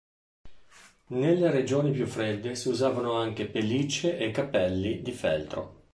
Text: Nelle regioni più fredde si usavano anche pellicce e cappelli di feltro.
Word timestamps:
Nelle 1.09 1.51
regioni 1.51 1.91
più 1.91 2.07
fredde 2.07 2.55
si 2.55 2.69
usavano 2.69 3.13
anche 3.13 3.45
pellicce 3.45 4.17
e 4.17 4.31
cappelli 4.31 5.03
di 5.03 5.11
feltro. 5.11 5.83